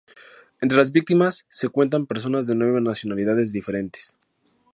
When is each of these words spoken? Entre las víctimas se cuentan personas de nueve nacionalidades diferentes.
Entre 0.61 0.75
las 0.79 0.91
víctimas 0.91 1.45
se 1.51 1.69
cuentan 1.69 2.07
personas 2.07 2.47
de 2.47 2.55
nueve 2.55 2.81
nacionalidades 2.81 3.51
diferentes. 3.53 4.17